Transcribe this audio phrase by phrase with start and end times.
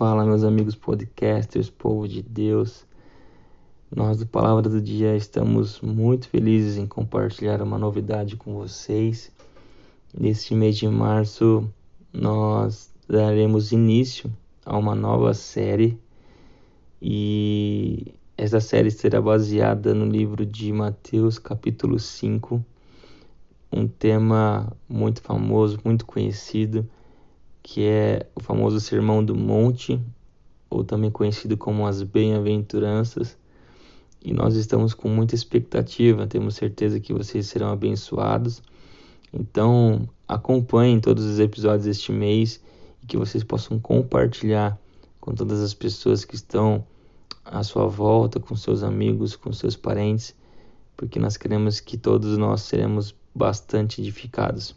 [0.00, 2.86] Fala, meus amigos podcasters, povo de Deus.
[3.94, 9.30] Nós do Palavra do Dia estamos muito felizes em compartilhar uma novidade com vocês.
[10.18, 11.70] Neste mês de março,
[12.14, 14.32] nós daremos início
[14.64, 15.98] a uma nova série
[17.02, 22.64] e essa série será baseada no livro de Mateus, capítulo 5,
[23.70, 26.88] um tema muito famoso, muito conhecido
[27.62, 30.00] que é o famoso Sermão do Monte,
[30.68, 33.36] ou também conhecido como as Bem-aventuranças.
[34.22, 38.62] E nós estamos com muita expectativa, temos certeza que vocês serão abençoados.
[39.32, 42.60] Então, acompanhem todos os episódios deste mês
[43.02, 44.78] e que vocês possam compartilhar
[45.20, 46.84] com todas as pessoas que estão
[47.44, 50.34] à sua volta, com seus amigos, com seus parentes,
[50.96, 54.74] porque nós queremos que todos nós seremos bastante edificados.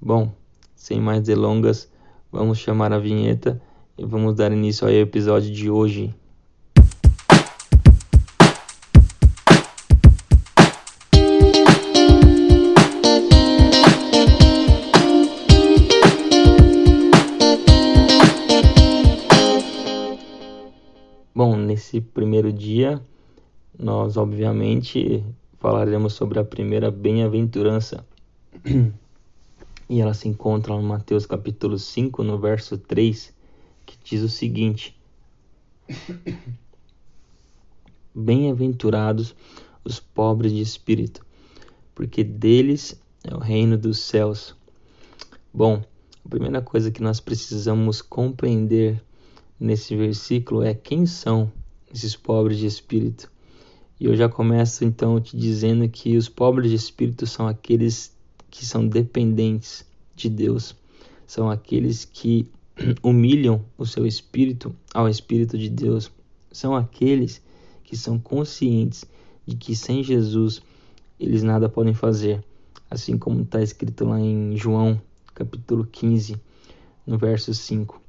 [0.00, 0.32] Bom,
[0.74, 1.88] sem mais delongas,
[2.30, 3.58] Vamos chamar a vinheta
[3.96, 6.14] e vamos dar início ao episódio de hoje.
[21.34, 23.00] Bom, nesse primeiro dia,
[23.78, 25.24] nós obviamente
[25.58, 28.04] falaremos sobre a primeira bem-aventurança.
[29.88, 33.32] E ela se encontra no Mateus capítulo 5, no verso 3,
[33.86, 34.94] que diz o seguinte:
[38.14, 39.34] Bem-aventurados
[39.82, 41.24] os pobres de espírito,
[41.94, 44.54] porque deles é o reino dos céus.
[45.54, 45.82] Bom,
[46.24, 49.02] a primeira coisa que nós precisamos compreender
[49.58, 51.50] nesse versículo é quem são
[51.92, 53.30] esses pobres de espírito.
[53.98, 58.14] E eu já começo então te dizendo que os pobres de espírito são aqueles
[58.50, 60.74] que são dependentes de Deus,
[61.26, 62.50] são aqueles que
[63.02, 66.10] humilham o seu espírito ao espírito de Deus,
[66.50, 67.42] são aqueles
[67.84, 69.04] que são conscientes
[69.46, 70.62] de que sem Jesus
[71.18, 72.42] eles nada podem fazer,
[72.90, 75.00] assim como está escrito lá em João
[75.34, 76.36] capítulo 15,
[77.06, 78.00] no verso 5.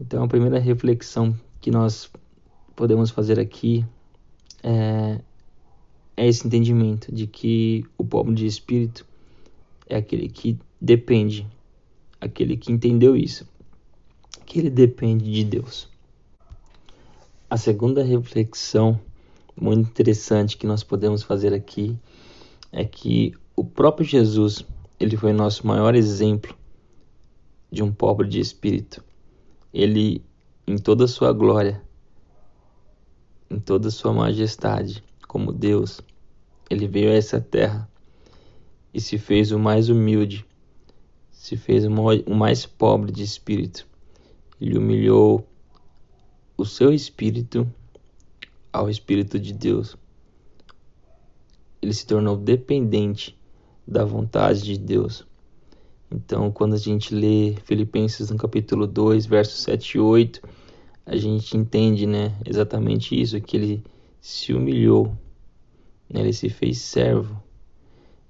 [0.00, 2.10] Então a primeira reflexão que nós
[2.74, 3.84] podemos fazer aqui
[4.62, 5.20] é,
[6.16, 9.06] é esse entendimento de que o pobre de espírito
[9.86, 11.46] é aquele que depende,
[12.20, 13.46] aquele que entendeu isso,
[14.46, 15.88] que ele depende de Deus.
[17.48, 18.98] A segunda reflexão
[19.56, 21.96] muito interessante que nós podemos fazer aqui
[22.72, 24.64] é que o próprio Jesus,
[24.98, 26.56] ele foi nosso maior exemplo
[27.70, 29.02] de um pobre de espírito.
[29.72, 30.24] Ele,
[30.66, 31.82] em toda a sua glória,
[33.48, 36.00] em toda a sua majestade, como Deus,
[36.68, 37.88] ele veio a essa terra
[38.94, 40.46] e se fez o mais humilde,
[41.32, 43.84] se fez o mais pobre de espírito.
[44.60, 45.44] Ele humilhou
[46.56, 47.68] o seu espírito
[48.72, 49.96] ao espírito de Deus.
[51.82, 53.36] Ele se tornou dependente
[53.86, 55.26] da vontade de Deus.
[56.08, 60.40] Então, quando a gente lê Filipenses no capítulo 2, versos 7 e 8,
[61.04, 63.84] a gente entende, né, exatamente isso, que ele
[64.20, 65.08] se humilhou,
[66.08, 67.43] né, ele se fez servo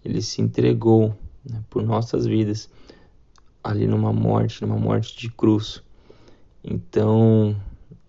[0.04, 2.69] ele se entregou né, por nossas vidas
[3.62, 5.82] ali numa morte, numa morte de cruz.
[6.62, 7.56] Então,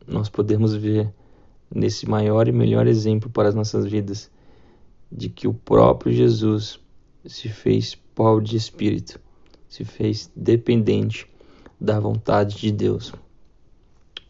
[0.05, 1.11] nós podemos ver
[1.73, 4.29] nesse maior e melhor exemplo para as nossas vidas
[5.11, 6.79] de que o próprio Jesus
[7.25, 9.19] se fez pobre de espírito,
[9.67, 11.27] se fez dependente
[11.79, 13.13] da vontade de Deus.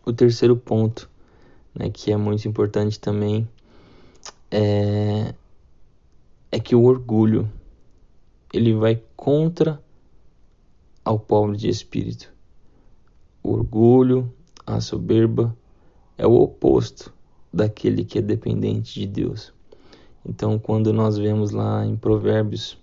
[0.05, 1.09] O terceiro ponto,
[1.73, 3.47] né, que é muito importante também,
[4.51, 5.33] é
[6.55, 7.51] é que o orgulho
[8.53, 9.83] ele vai contra
[11.03, 12.33] ao pobre de espírito.
[13.43, 14.31] O orgulho,
[14.65, 15.53] a soberba
[16.17, 17.13] é o oposto
[17.51, 19.53] daquele que é dependente de Deus.
[20.25, 22.77] Então, quando nós vemos lá em Provérbios,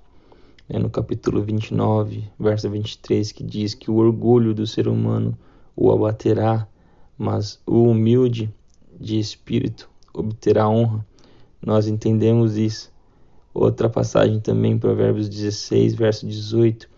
[0.69, 5.35] né, no capítulo 29, verso 23, que diz que o orgulho do ser humano
[5.75, 6.69] o abaterá,
[7.17, 8.55] mas o humilde
[9.01, 11.07] de espírito obterá honra,
[11.65, 12.93] nós entendemos isso
[13.55, 16.89] Outra passagem também, Provérbios 16, verso 18: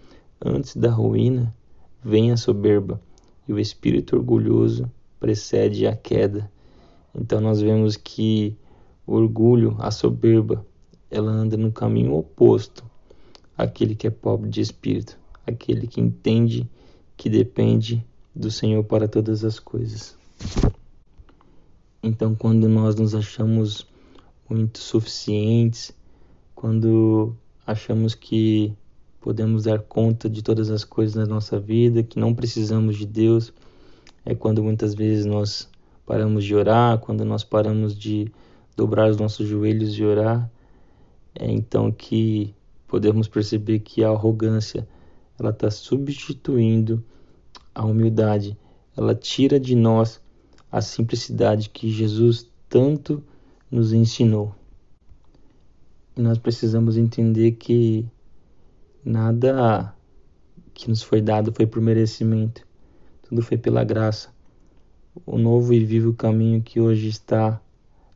[0.44, 1.52] Antes da ruína
[2.02, 3.00] vem a soberba,
[3.48, 6.50] e o espírito orgulhoso precede a queda.
[7.14, 8.56] Então nós vemos que
[9.06, 10.64] o orgulho, a soberba,
[11.10, 12.84] ela anda no caminho oposto
[13.56, 16.68] àquele que é pobre de espírito, aquele que entende
[17.16, 18.04] que depende
[18.34, 20.16] do Senhor para todas as coisas.
[22.02, 23.86] Então, quando nós nos achamos
[24.48, 25.94] muito suficientes,
[26.54, 27.34] quando
[27.66, 28.72] achamos que
[29.20, 33.52] podemos dar conta de todas as coisas na nossa vida, que não precisamos de Deus,
[34.24, 35.68] é quando muitas vezes nós
[36.06, 38.30] paramos de orar, quando nós paramos de
[38.76, 40.50] dobrar os nossos joelhos e orar,
[41.34, 42.54] é então que
[42.86, 44.86] podemos perceber que a arrogância
[45.38, 47.02] ela está substituindo
[47.74, 48.56] a humildade,
[48.96, 50.20] ela tira de nós
[50.70, 53.22] a simplicidade que Jesus tanto
[53.70, 54.54] nos ensinou.
[56.16, 58.06] Nós precisamos entender que
[59.04, 59.94] nada
[60.72, 62.66] que nos foi dado foi por merecimento,
[63.22, 64.32] tudo foi pela graça.
[65.26, 67.60] O novo e vivo caminho que hoje está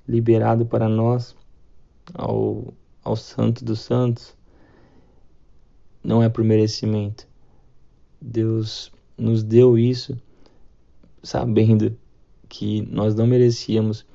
[0.07, 1.37] liberado para nós,
[2.15, 2.73] ao,
[3.03, 4.37] ao Santo dos Santos,
[6.03, 7.27] não é por merecimento.
[8.21, 10.21] Deus nos deu isso
[11.23, 11.97] sabendo
[12.49, 14.07] que nós não merecíamos,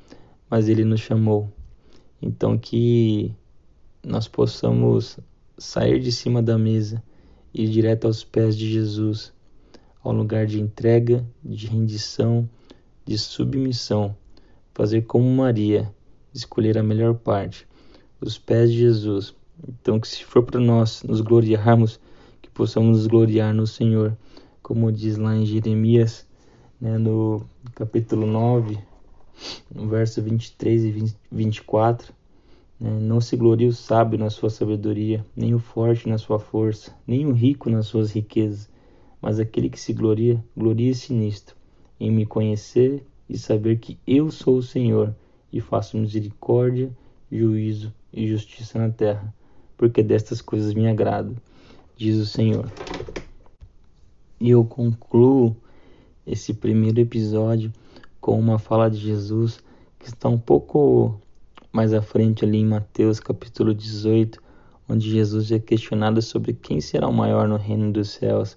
[0.49, 1.51] mas Ele nos chamou.
[2.21, 3.33] Então que
[4.05, 5.17] nós possamos
[5.57, 7.01] sair de cima da mesa
[7.53, 9.31] e ir direto aos pés de Jesus,
[10.03, 12.49] ao lugar de entrega, de rendição,
[13.05, 14.15] de submissão,
[14.73, 15.93] fazer como Maria,
[16.33, 17.67] escolher a melhor parte,
[18.19, 19.33] os pés de Jesus.
[19.67, 21.99] Então que se for para nós nos gloriarmos,
[22.41, 24.17] que possamos nos gloriar no Senhor,
[24.61, 26.25] como diz lá em Jeremias,
[26.79, 27.45] né, no
[27.75, 28.77] capítulo 9,
[29.73, 32.13] no verso 23 e 24, né,
[32.83, 37.25] não se glorie o sábio na sua sabedoria, nem o forte na sua força, nem
[37.25, 38.69] o rico nas suas riquezas,
[39.21, 41.55] mas aquele que se gloria, glorie-se nisto,
[41.97, 45.15] em me conhecer e saber que eu sou o Senhor
[45.51, 46.91] e faço misericórdia,
[47.31, 49.33] juízo e justiça na terra,
[49.77, 51.37] porque destas coisas me agrado,
[51.95, 52.69] diz o Senhor.
[54.41, 55.55] E eu concluo
[56.27, 57.71] esse primeiro episódio
[58.19, 59.63] com uma fala de Jesus
[59.97, 61.17] que está um pouco
[61.73, 64.39] mais à frente ali em Mateus capítulo 18,
[64.87, 68.55] onde Jesus é questionado sobre quem será o maior no reino dos céus.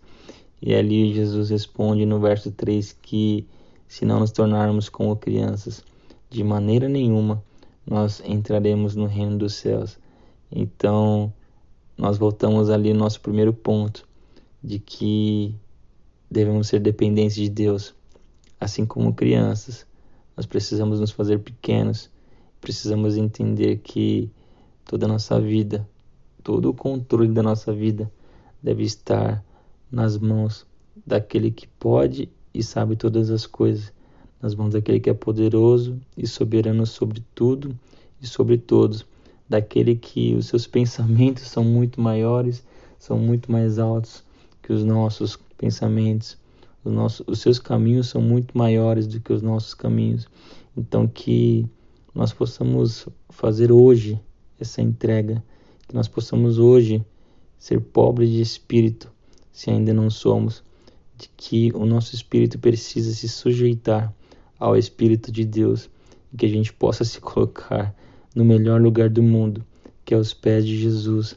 [0.60, 3.46] E ali Jesus responde no verso 3 que
[3.88, 5.82] se não nos tornarmos como crianças,
[6.28, 7.42] de maneira nenhuma
[7.86, 9.98] nós entraremos no reino dos céus.
[10.52, 11.32] Então,
[11.96, 14.06] nós voltamos ali no nosso primeiro ponto,
[14.62, 15.54] de que
[16.30, 17.94] devemos ser dependentes de Deus,
[18.60, 19.86] assim como crianças.
[20.36, 22.10] Nós precisamos nos fazer pequenos,
[22.66, 24.28] precisamos entender que
[24.84, 25.88] toda a nossa vida,
[26.42, 28.10] todo o controle da nossa vida
[28.60, 29.40] deve estar
[29.88, 30.66] nas mãos
[31.06, 33.92] daquele que pode e sabe todas as coisas,
[34.42, 37.72] nas mãos daquele que é poderoso e soberano sobre tudo
[38.20, 39.06] e sobre todos,
[39.48, 42.64] daquele que os seus pensamentos são muito maiores,
[42.98, 44.24] são muito mais altos
[44.60, 46.36] que os nossos pensamentos,
[46.84, 50.26] os, nossos, os seus caminhos são muito maiores do que os nossos caminhos.
[50.76, 51.64] Então, que
[52.16, 54.18] nós possamos fazer hoje
[54.58, 55.44] essa entrega,
[55.86, 57.04] que nós possamos hoje
[57.58, 59.12] ser pobres de espírito,
[59.52, 60.64] se ainda não somos,
[61.18, 64.14] de que o nosso espírito precisa se sujeitar
[64.58, 65.90] ao Espírito de Deus
[66.32, 67.94] e que a gente possa se colocar
[68.34, 69.62] no melhor lugar do mundo,
[70.02, 71.34] que é aos pés de Jesus,